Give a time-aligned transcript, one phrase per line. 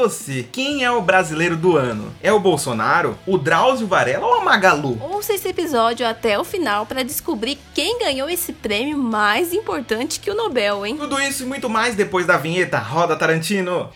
[0.00, 2.10] você, quem é o brasileiro do ano?
[2.22, 4.98] É o Bolsonaro, o Drauzio Varela ou a Magalu?
[4.98, 10.30] Ouça esse episódio até o final para descobrir quem ganhou esse prêmio mais importante que
[10.30, 10.96] o Nobel, hein?
[10.96, 13.90] Tudo isso e muito mais depois da vinheta Roda Tarantino.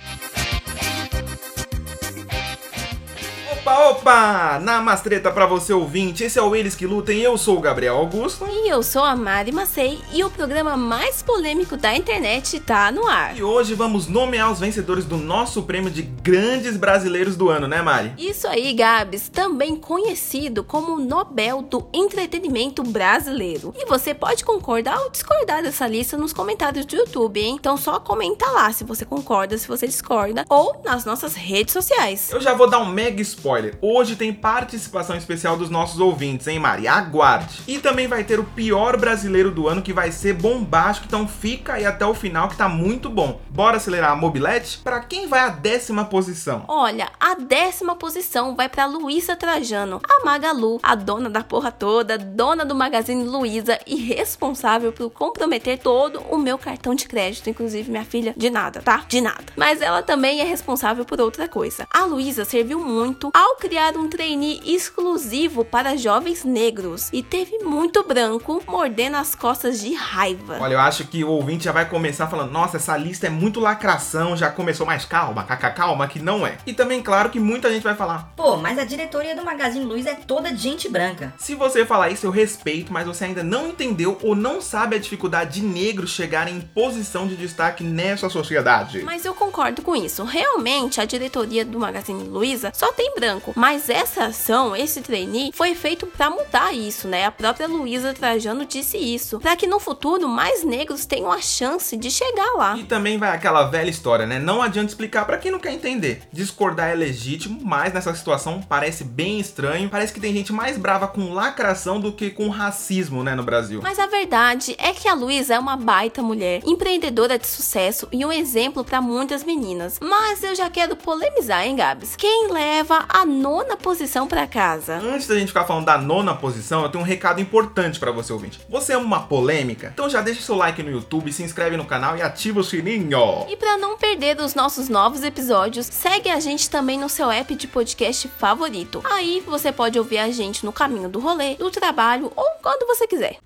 [3.64, 4.58] Opa, opa!
[4.60, 8.46] Namastreta pra você ouvinte, esse é o Eles Que Lutem, eu sou o Gabriel Augusto.
[8.46, 13.06] E eu sou a Mari Macei e o programa mais polêmico da internet tá no
[13.06, 13.34] ar.
[13.34, 17.80] E hoje vamos nomear os vencedores do nosso prêmio de grandes brasileiros do ano, né
[17.80, 18.12] Mari?
[18.18, 23.72] Isso aí, Gabs, também conhecido como Nobel do Entretenimento Brasileiro.
[23.78, 27.56] E você pode concordar ou discordar dessa lista nos comentários do YouTube, hein?
[27.58, 32.30] Então só comenta lá se você concorda, se você discorda, ou nas nossas redes sociais.
[32.30, 33.78] Eu já vou dar um mega spoiler spoiler.
[33.80, 36.88] Hoje tem participação especial dos nossos ouvintes, hein, Mari?
[36.88, 37.60] Aguarde.
[37.68, 41.74] E também vai ter o pior brasileiro do ano que vai ser bombástico, então fica
[41.74, 43.40] aí até o final que tá muito bom.
[43.50, 44.78] Bora acelerar a mobilete?
[44.78, 46.64] Para quem vai a décima posição?
[46.66, 52.18] Olha, a décima posição vai para Luísa Trajano, a Magalu, a dona da porra toda,
[52.18, 57.90] dona do Magazine Luiza e responsável por comprometer todo o meu cartão de crédito, inclusive
[57.90, 59.04] minha filha, de nada, tá?
[59.08, 59.44] De nada.
[59.56, 61.86] Mas ela também é responsável por outra coisa.
[61.92, 63.30] A Luísa serviu muito
[63.60, 69.94] criar um trainee exclusivo para jovens negros e teve muito branco mordendo as costas de
[69.94, 70.58] raiva.
[70.60, 73.60] Olha, eu acho que o ouvinte já vai começar falando: nossa, essa lista é muito
[73.60, 76.58] lacração, já começou mais calma, caca, calma, que não é.
[76.66, 80.10] E também, claro, que muita gente vai falar: pô, mas a diretoria do Magazine Luiza
[80.10, 81.32] é toda de gente branca.
[81.38, 84.98] Se você falar isso, eu respeito, mas você ainda não entendeu ou não sabe a
[84.98, 89.02] dificuldade de negros chegarem em posição de destaque nessa sociedade.
[89.02, 90.24] Mas eu concordo com isso.
[90.24, 93.52] Realmente, a diretoria do Magazine Luiza só tem branco branco.
[93.56, 97.24] Mas essa ação, esse trainee, foi feito para mudar isso, né?
[97.24, 101.96] A própria Luísa Trajano disse isso, para que no futuro mais negros tenham a chance
[101.96, 102.76] de chegar lá.
[102.76, 104.38] E também vai aquela velha história, né?
[104.38, 106.22] Não adianta explicar para quem não quer entender.
[106.32, 109.88] Discordar é legítimo, mas nessa situação parece bem estranho.
[109.88, 113.80] Parece que tem gente mais brava com lacração do que com racismo, né, no Brasil.
[113.82, 118.24] Mas a verdade é que a Luísa é uma baita mulher, empreendedora de sucesso e
[118.24, 119.98] um exemplo para muitas meninas.
[120.00, 122.16] Mas eu já quero polemizar, hein, Gabs?
[122.16, 124.96] Quem leva a nona posição para casa.
[124.96, 128.32] Antes da gente ficar falando da nona posição, eu tenho um recado importante para você
[128.32, 128.60] ouvinte.
[128.68, 129.90] Você é uma polêmica?
[129.92, 133.46] Então já deixa seu like no YouTube, se inscreve no canal e ativa o sininho.
[133.48, 137.54] E para não perder os nossos novos episódios, segue a gente também no seu app
[137.54, 139.00] de podcast favorito.
[139.04, 143.06] Aí você pode ouvir a gente no caminho do rolê, do trabalho ou quando você
[143.06, 143.38] quiser.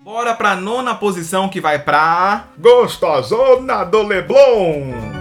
[0.00, 2.48] Bora pra nona posição que vai pra.
[2.58, 5.13] Gostosona do Leblon!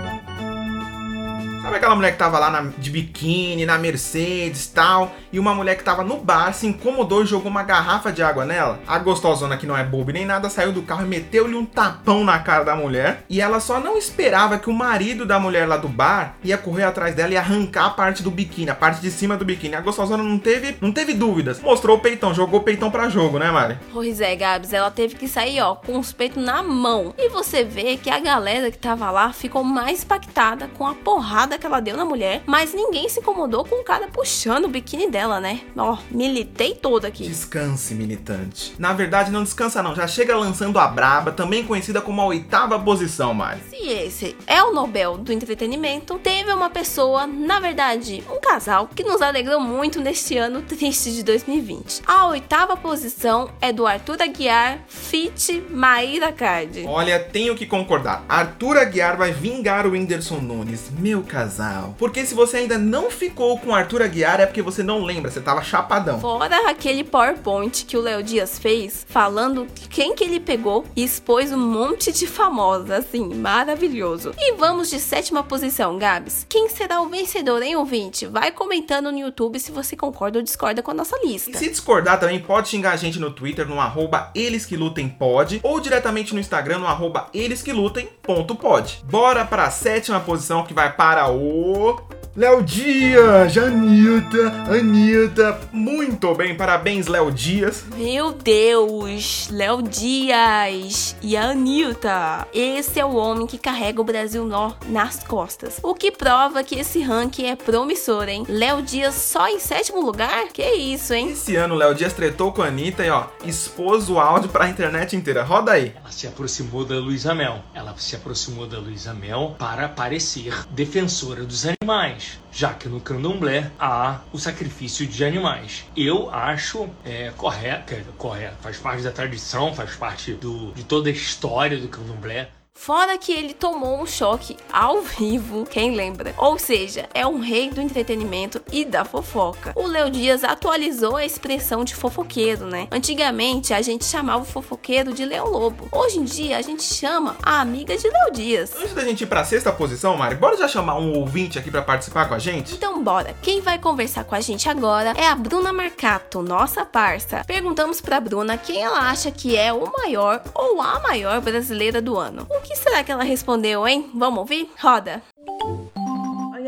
[1.73, 5.75] Sabe aquela mulher que tava lá na, de biquíni, na Mercedes tal, e uma mulher
[5.75, 8.79] que tava no bar se incomodou e jogou uma garrafa de água nela?
[8.87, 12.23] A gostosona que não é boba nem nada saiu do carro e meteu-lhe um tapão
[12.23, 13.23] na cara da mulher.
[13.27, 16.83] E ela só não esperava que o marido da mulher lá do bar ia correr
[16.83, 19.75] atrás dela e arrancar a parte do biquíni, a parte de cima do biquíni.
[19.75, 21.59] A gostosona não teve, não teve dúvidas.
[21.59, 23.79] Mostrou o peitão, jogou o peitão pra jogo, né, Mari?
[23.91, 27.13] Pois é, Gabs, ela teve que sair, ó, com os peitos na mão.
[27.17, 31.57] E você vê que a galera que tava lá ficou mais impactada com a porrada
[31.57, 35.09] que ela deu na mulher, mas ninguém se incomodou com o cara puxando o biquíni
[35.09, 35.61] dela, né?
[35.77, 37.27] Ó, militei todo aqui.
[37.27, 38.75] Descanse, militante.
[38.77, 42.79] Na verdade, não descansa não, já chega lançando a braba, também conhecida como a oitava
[42.79, 43.61] posição, Mari.
[43.69, 49.03] Se esse é o Nobel do entretenimento, teve uma pessoa, na verdade, um casal, que
[49.03, 52.01] nos alegrou muito neste ano triste de 2020.
[52.05, 56.85] A oitava posição é do Arthur Aguiar, Fit Maíra Card.
[56.87, 58.25] Olha, tenho que concordar.
[58.27, 61.95] Arthur Aguiar vai vingar o Whindersson Nunes, meu casal casal.
[61.97, 65.41] Porque se você ainda não ficou com Arthur Aguiar é porque você não lembra, você
[65.41, 66.19] tava chapadão.
[66.19, 71.51] Fora aquele PowerPoint que o Léo Dias fez, falando quem que ele pegou e expôs
[71.51, 74.33] um monte de famosos, assim, maravilhoso.
[74.37, 76.45] E vamos de sétima posição, Gabs.
[76.47, 78.25] Quem será o vencedor, hein, ouvinte?
[78.25, 81.51] Vai comentando no YouTube se você concorda ou discorda com a nossa lista.
[81.51, 85.09] E se discordar também, pode xingar a gente no Twitter, no arroba eles que lutem
[85.09, 89.03] pode, ou diretamente no Instagram, no arroba eles que lutem ponto pode.
[89.05, 95.59] Bora pra sétima posição que vai para o Léo Dias, Anitta, Anitta.
[95.71, 97.85] Muito bem, parabéns, Léo Dias.
[97.95, 102.47] Meu Deus, Léo Dias e a Anitta.
[102.51, 105.79] Esse é o homem que carrega o Brasil nó nas costas.
[105.83, 108.43] O que prova que esse ranking é promissor, hein?
[108.49, 110.47] Léo Dias só em sétimo lugar?
[110.47, 111.33] Que isso, hein?
[111.33, 115.15] Esse ano, Léo Dias tretou com a Anitta e, ó, expôs o áudio pra internet
[115.15, 115.43] inteira.
[115.43, 115.93] Roda aí.
[115.95, 117.59] Ela se aproximou da Luísa Mel.
[117.75, 123.71] Ela se aproximou da Luísa Mel para parecer defensora dos animais já que no candomblé
[123.79, 125.85] há o sacrifício de animais.
[125.95, 131.11] Eu acho é, correto, correto, faz parte da tradição, faz parte do, de toda a
[131.11, 136.33] história do candomblé Fora que ele tomou um choque ao vivo, quem lembra?
[136.37, 139.71] Ou seja, é um rei do entretenimento e da fofoca.
[139.75, 142.87] O Léo Dias atualizou a expressão de fofoqueiro, né?
[142.91, 145.87] Antigamente a gente chamava o fofoqueiro de Leão Lobo.
[145.93, 148.75] Hoje em dia a gente chama a amiga de Léo Dias.
[148.75, 151.83] Antes da gente ir pra sexta posição, Mari, bora já chamar um ouvinte aqui para
[151.83, 152.73] participar com a gente?
[152.73, 153.33] Então bora.
[153.41, 157.43] Quem vai conversar com a gente agora é a Bruna Marcato, nossa parça.
[157.45, 162.17] Perguntamos pra Bruna quem ela acha que é o maior ou a maior brasileira do
[162.17, 162.45] ano.
[162.49, 164.09] O que será que ela respondeu, hein?
[164.13, 164.69] Vamos ouvir?
[164.79, 165.21] Roda!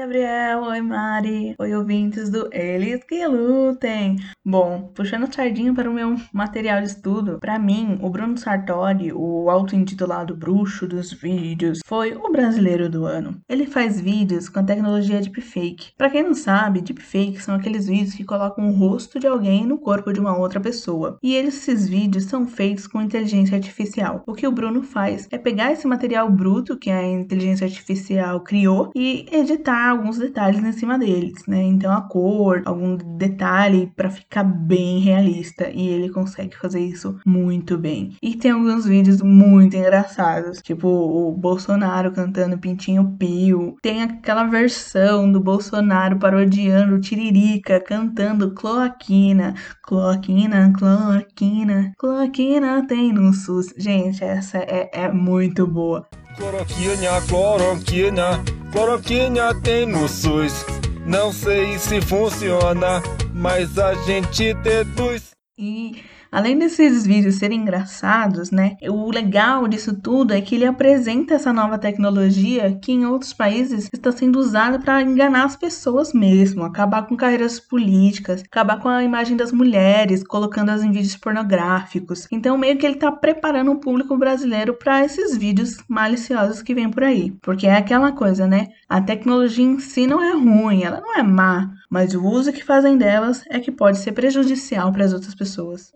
[0.05, 0.61] Gabriel.
[0.61, 1.55] Oi, Mari.
[1.57, 4.17] Oi, ouvintes do Eles que Lutem.
[4.45, 9.49] Bom, puxando sardinha para o meu material de estudo, para mim, o Bruno Sartori, o
[9.49, 13.41] auto-intitulado bruxo dos vídeos, foi o brasileiro do ano.
[13.49, 15.93] Ele faz vídeos com a tecnologia deepfake.
[15.97, 19.79] Para quem não sabe, deepfake são aqueles vídeos que colocam o rosto de alguém no
[19.79, 21.17] corpo de uma outra pessoa.
[21.23, 24.21] E esses vídeos são feitos com inteligência artificial.
[24.27, 28.91] O que o Bruno faz é pegar esse material bruto que a inteligência artificial criou
[28.95, 31.61] e editar alguns detalhes em cima deles, né?
[31.63, 37.77] Então a cor, algum detalhe para ficar bem realista e ele consegue fazer isso muito
[37.77, 38.15] bem.
[38.21, 45.31] E tem alguns vídeos muito engraçados, tipo o Bolsonaro cantando Pintinho Pio, tem aquela versão
[45.31, 53.73] do Bolsonaro parodiando o Tiririca cantando Cloaquina, Cloaquina, Cloaquina, Cloaquina tem no SUS.
[53.77, 56.07] Gente, essa é, é muito boa.
[56.37, 60.65] Cloroquina, cloroquina, cloroquina tem no SUS.
[61.05, 63.01] Não sei se funciona,
[63.33, 65.31] mas a gente deduz.
[65.57, 66.03] E
[66.35, 68.75] além desses vídeos serem engraçados, né?
[68.89, 73.89] O legal disso tudo é que ele apresenta essa nova tecnologia que em outros países
[73.93, 79.01] está sendo usada para enganar as pessoas mesmo, acabar com carreiras políticas, acabar com a
[79.01, 82.27] imagem das mulheres, colocando-as em vídeos pornográficos.
[82.29, 86.91] Então, meio que ele está preparando o público brasileiro para esses vídeos maliciosos que vêm
[86.91, 87.31] por aí.
[87.41, 88.67] Porque é aquela coisa, né?
[88.89, 92.61] A tecnologia em si não é ruim, ela não é má, mas o uso que
[92.61, 95.93] fazem delas é que pode ser prejudicial para as outras pessoas.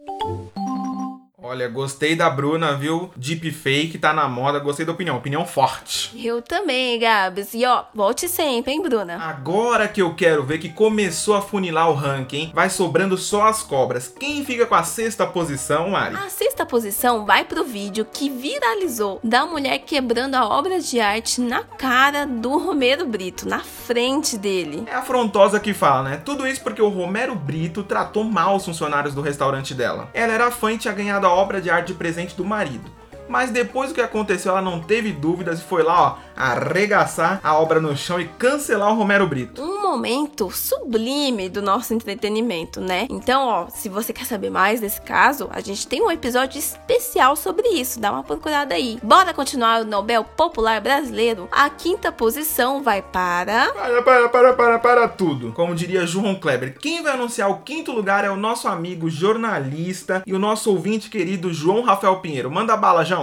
[1.50, 3.10] Olha, gostei da Bruna, viu?
[3.16, 6.12] Deepfake tá na moda, gostei da opinião, opinião forte.
[6.24, 7.56] Eu também, Gabs.
[7.56, 9.18] E ó, volte sempre, hein, Bruna?
[9.19, 13.63] Agora que eu quero ver que começou a funilar o ranking, vai sobrando só as
[13.63, 14.13] cobras.
[14.19, 16.18] Quem fica com a sexta posição, Mari?
[16.18, 21.42] A sexta posição vai pro vídeo que viralizou da mulher quebrando a obra de arte
[21.42, 24.84] na cara do Romero Brito, na frente dele.
[24.86, 26.22] É afrontosa que fala, né?
[26.24, 30.12] Tudo isso porque o Romero Brito tratou mal os funcionários do restaurante dela.
[30.13, 32.99] Ela era fã e tinha ganhado a obra de arte presente do marido.
[33.30, 37.54] Mas depois do que aconteceu, ela não teve dúvidas e foi lá, ó, arregaçar a
[37.58, 39.62] obra no chão e cancelar o Romero Brito.
[39.62, 43.08] Um momento sublime do nosso entretenimento, né?
[43.10, 47.36] Então, ó, se você quer saber mais desse caso, a gente tem um episódio especial
[47.36, 48.00] sobre isso.
[48.00, 49.00] Dá uma procurada aí.
[49.04, 51.48] Bora continuar o Nobel Popular Brasileiro?
[51.52, 53.72] A quinta posição vai para.
[53.74, 55.52] Para, para, para, para, para tudo.
[55.52, 60.24] Como diria João Kleber, quem vai anunciar o quinto lugar é o nosso amigo jornalista
[60.25, 62.50] e o nosso ouvinte querido João Rafael Pinheiro.
[62.50, 63.19] Manda bala, João.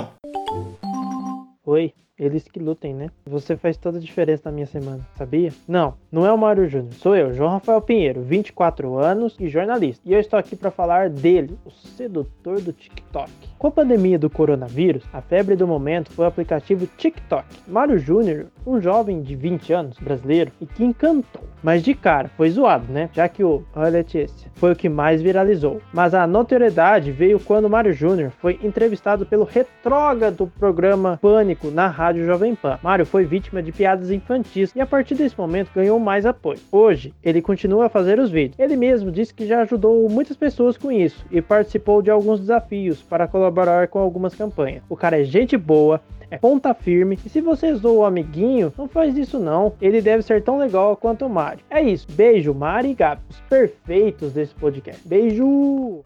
[1.65, 3.11] Oi, eles que lutem, né?
[3.27, 5.53] Você faz toda a diferença na minha semana, sabia?
[5.69, 10.03] Não, não é o Mário Júnior, sou eu, João Rafael Pinheiro, 24 anos e jornalista.
[10.05, 13.31] E eu estou aqui para falar dele, o sedutor do TikTok.
[13.59, 17.47] Com a pandemia do coronavírus, a febre do momento foi o aplicativo TikTok.
[17.67, 21.45] Mário Júnior, um jovem de 20 anos, brasileiro, e que encantou.
[21.63, 23.11] Mas de cara, foi zoado, né?
[23.13, 25.81] Já que o Olha Letícia foi o que mais viralizou.
[25.93, 32.06] Mas a notoriedade veio quando Mário Júnior foi entrevistado pelo retrógrado programa Pânico na Rádio
[32.15, 32.79] Jovem Pan.
[32.83, 36.59] Mário foi vítima de piadas infantis e a partir desse momento ganhou mais apoio.
[36.71, 38.59] Hoje, ele continua a fazer os vídeos.
[38.59, 43.03] Ele mesmo disse que já ajudou muitas pessoas com isso e participou de alguns desafios
[43.03, 44.83] para colaborar com algumas campanhas.
[44.89, 47.19] O cara é gente boa, é ponta firme.
[47.25, 49.73] E se você zoou o amiguinho, não faz isso não.
[49.81, 51.65] Ele deve ser tão legal quanto o Mari.
[51.71, 52.07] É isso.
[52.11, 53.23] Beijo, Mari e Gabi.
[53.29, 55.07] Os perfeitos desse podcast.
[55.07, 56.05] Beijo!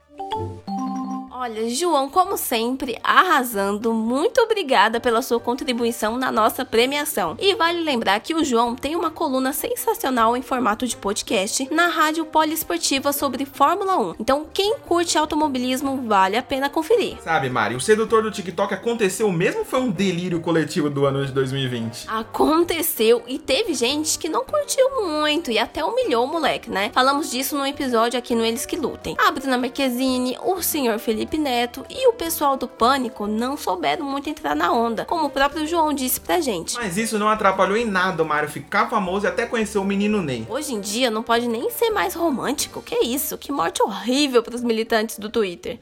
[1.42, 3.94] Olha, João, como sempre, arrasando.
[3.94, 7.34] Muito obrigada pela sua contribuição na nossa premiação.
[7.40, 11.86] E vale lembrar que o João tem uma coluna sensacional em formato de podcast na
[11.86, 14.16] Rádio Poliesportiva sobre Fórmula 1.
[14.20, 17.16] Então, quem curte automobilismo, vale a pena conferir.
[17.22, 21.24] Sabe, Mari, o sedutor do TikTok aconteceu mesmo ou foi um delírio coletivo do ano
[21.24, 22.04] de 2020?
[22.06, 26.90] Aconteceu e teve gente que não curtiu muito e até humilhou o moleque, né?
[26.92, 29.16] Falamos disso no episódio aqui no Eles que Lutem.
[29.18, 34.28] A Bruna Marquezine, o senhor Felipe Neto e o pessoal do Pânico não souberam muito
[34.28, 36.74] entrar na onda, como o próprio João disse pra gente.
[36.76, 40.22] Mas isso não atrapalhou em nada o Mário ficar famoso e até conhecer o menino
[40.22, 40.46] Ney.
[40.48, 42.82] Hoje em dia não pode nem ser mais romântico.
[42.82, 43.38] Que isso?
[43.38, 45.78] Que morte horrível pros militantes do Twitter.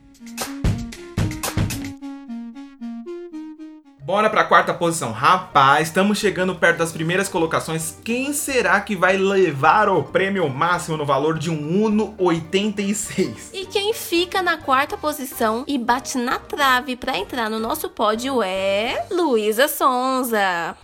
[4.09, 5.13] Bora pra quarta posição.
[5.13, 7.95] Rapaz, estamos chegando perto das primeiras colocações.
[8.03, 13.51] Quem será que vai levar o prêmio máximo no valor de um Uno 86?
[13.53, 18.43] E quem fica na quarta posição e bate na trave pra entrar no nosso pódio
[18.43, 20.75] é Luísa Sonza.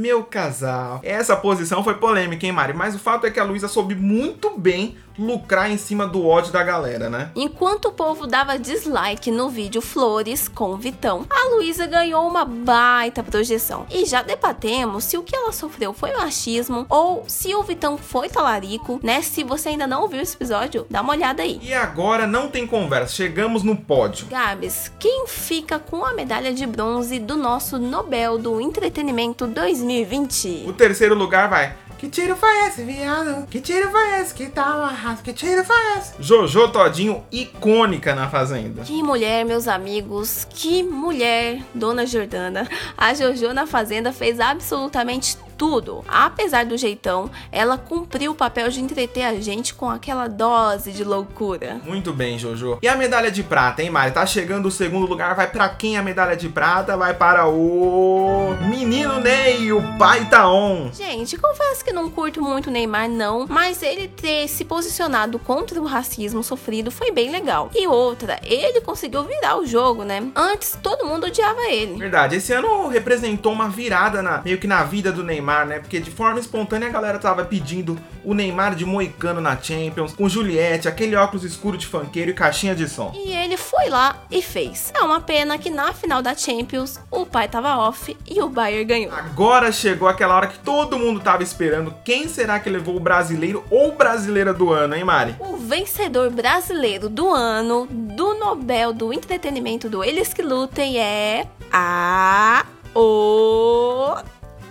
[0.00, 1.00] Meu casal.
[1.02, 2.72] Essa posição foi polêmica, hein, Mari?
[2.72, 6.50] Mas o fato é que a Luísa soube muito bem lucrar em cima do ódio
[6.50, 7.30] da galera, né?
[7.36, 13.22] Enquanto o povo dava dislike no vídeo Flores com Vitão, a Luísa ganhou uma baita
[13.22, 13.86] projeção.
[13.90, 18.30] E já debatemos se o que ela sofreu foi machismo ou se o Vitão foi
[18.30, 19.20] talarico, né?
[19.20, 21.60] Se você ainda não ouviu esse episódio, dá uma olhada aí.
[21.62, 24.26] E agora não tem conversa, chegamos no pódio.
[24.26, 29.46] Gabs, quem fica com a medalha de bronze do nosso Nobel do Entretenimento
[29.90, 30.68] 2020?
[30.68, 31.74] O terceiro lugar vai.
[31.98, 33.46] Que tiro foi esse, viado?
[33.48, 34.32] Que tiro foi esse?
[34.32, 35.22] Que tal arraso?
[35.22, 36.14] Que tiro foi esse?
[36.18, 38.84] Jojo Todinho, icônica na Fazenda.
[38.84, 42.66] Que mulher, meus amigos, que mulher, Dona Jordana.
[42.96, 46.02] A Jojo na Fazenda fez absolutamente tudo.
[46.08, 51.04] Apesar do jeitão, ela cumpriu o papel de entreter a gente com aquela dose de
[51.04, 51.82] loucura.
[51.84, 52.78] Muito bem, Jojo.
[52.80, 54.12] E a medalha de prata, hein, Mari?
[54.12, 55.36] Tá chegando o segundo lugar.
[55.36, 56.96] Vai para quem a medalha de prata?
[56.96, 60.90] Vai para o menino Ney, o pai tá on.
[60.94, 65.78] Gente, confesso que não curto muito o Neymar, não, mas ele ter se posicionado contra
[65.78, 67.70] o racismo sofrido foi bem legal.
[67.74, 70.26] E outra, ele conseguiu virar o jogo, né?
[70.34, 71.98] Antes todo mundo odiava ele.
[71.98, 75.49] Verdade, esse ano representou uma virada na, meio que na vida do Neymar.
[75.50, 75.80] Neymar, né?
[75.80, 80.28] Porque de forma espontânea a galera tava pedindo o Neymar de moicano na Champions, com
[80.28, 83.12] Juliette, aquele óculos escuro de funkeiro e caixinha de som.
[83.14, 84.92] E ele foi lá e fez.
[84.94, 88.84] É uma pena que na final da Champions o pai tava off e o Bayern
[88.84, 89.12] ganhou.
[89.12, 91.94] Agora chegou aquela hora que todo mundo tava esperando.
[92.04, 95.36] Quem será que levou o brasileiro ou brasileira do ano, hein, Mari?
[95.40, 102.64] O vencedor brasileiro do ano do Nobel do Entretenimento do Eles que Lutem é a
[102.94, 104.16] o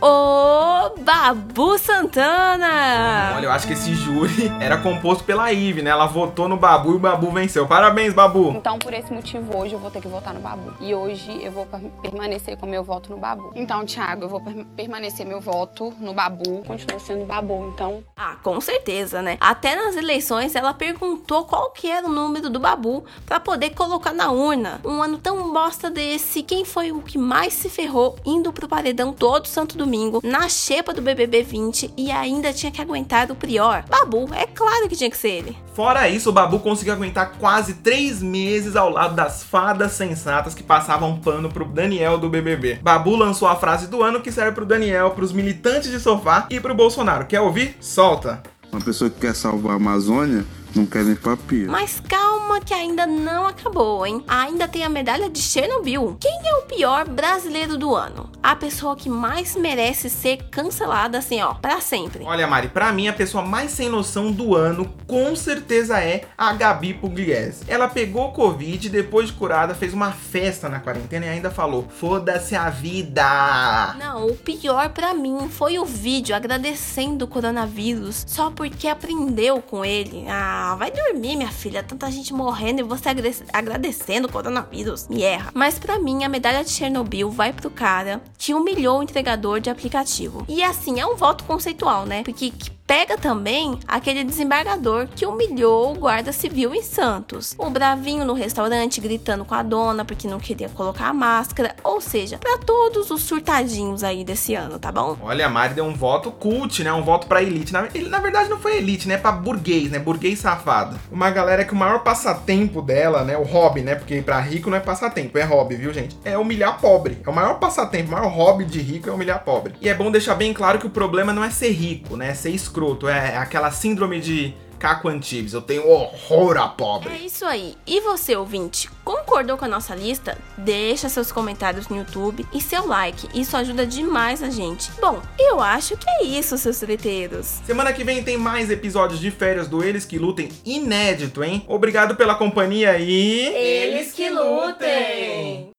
[0.02, 3.34] o Babu Santana.
[3.36, 5.90] Olha, eu acho que esse júri era composto pela Ive, né?
[5.90, 7.68] Ela votou no Babu e o Babu venceu.
[7.68, 8.52] Parabéns, Babu.
[8.52, 10.74] Então, por esse motivo, hoje eu vou ter que votar no Babu.
[10.80, 11.68] E hoje eu vou
[12.02, 13.52] permanecer com meu voto no Babu.
[13.56, 14.42] Então, Thiago, eu vou
[14.76, 16.64] permanecer meu voto no Babu.
[16.66, 18.04] Continua sendo Babu, então.
[18.16, 19.38] Ah, com certeza, né?
[19.42, 24.14] Até nas eleições ela perguntou qual que era o número do Babu para poder colocar
[24.14, 24.80] na urna.
[24.86, 29.12] Um ano tão bosta desse, quem foi o que mais se ferrou indo pro paredão
[29.12, 29.89] todo santo domingo?
[29.90, 33.84] Domingo na xepa do BBB 20 e ainda tinha que aguentar o Prior.
[33.90, 35.58] Babu, é claro que tinha que ser ele.
[35.74, 40.62] Fora isso, o Babu conseguiu aguentar quase três meses ao lado das fadas sensatas que
[40.62, 42.80] passavam pano pro Daniel do BBB.
[42.84, 46.60] Babu lançou a frase do ano que serve pro Daniel, pros militantes de sofá e
[46.60, 47.26] pro Bolsonaro.
[47.26, 47.76] Quer ouvir?
[47.82, 48.44] Solta!
[48.72, 51.72] Uma pessoa que quer salvar a Amazônia não quer nem papiro.
[51.72, 54.24] Mas calma que ainda não acabou, hein?
[54.28, 56.16] Ainda tem a medalha de Chernobyl.
[56.20, 58.30] Quem é o pior brasileiro do ano?
[58.42, 62.24] A pessoa que mais merece ser cancelada assim, ó, para sempre.
[62.24, 66.54] Olha, Mari, para mim a pessoa mais sem noção do ano com certeza é a
[66.54, 67.66] Gabi Pugliese.
[67.68, 71.88] Ela pegou Covid e depois de curada fez uma festa na quarentena e ainda falou:
[71.90, 73.96] "Foda-se a vida".
[74.00, 79.84] Não, o pior para mim foi o vídeo agradecendo o coronavírus só porque aprendeu com
[79.84, 80.26] ele.
[80.28, 81.82] Ah, ah, vai dormir, minha filha.
[81.82, 83.10] Tanta gente morrendo e você
[83.52, 85.08] agradecendo o coronavírus.
[85.10, 85.52] Me erra.
[85.54, 89.70] Mas para mim, a medalha de Chernobyl vai pro cara que humilhou o entregador de
[89.70, 90.46] aplicativo.
[90.48, 92.24] E assim, é um voto conceitual, né?
[92.24, 92.54] Porque
[92.90, 97.54] pega também aquele desembargador que humilhou o guarda civil em Santos.
[97.56, 101.76] O bravinho no restaurante gritando com a dona porque não queria colocar a máscara.
[101.84, 105.16] Ou seja, para todos os surtadinhos aí desse ano, tá bom?
[105.22, 106.92] Olha, a Mari deu um voto cult, né?
[106.92, 107.72] Um voto pra elite.
[107.72, 109.18] Na, ele, na verdade, não foi elite, né?
[109.18, 110.00] Pra burguês, né?
[110.00, 111.00] Burguês safado.
[111.12, 113.38] Uma galera que o maior passatempo dela, né?
[113.38, 113.94] O hobby, né?
[113.94, 116.18] Porque pra rico não é passatempo, é hobby, viu, gente?
[116.26, 117.20] É humilhar pobre.
[117.24, 119.76] É o maior passatempo, o maior hobby de rico é humilhar pobre.
[119.80, 122.30] E é bom deixar bem claro que o problema não é ser rico, né?
[122.30, 125.54] É ser escroto escroto, é aquela síndrome de Caco Antibes.
[125.54, 127.14] Eu tenho horror a pobre.
[127.14, 127.76] É isso aí.
[127.86, 130.38] E você, ouvinte, concordou com a nossa lista?
[130.58, 133.28] Deixa seus comentários no YouTube e seu like.
[133.38, 134.90] Isso ajuda demais a gente.
[135.02, 137.60] Bom, eu acho que é isso, seus treteiros.
[137.66, 141.66] Semana que vem tem mais episódios de férias do Eles que Lutem inédito, hein?
[141.68, 143.48] Obrigado pela companhia e.
[143.48, 145.72] Eles que lutem!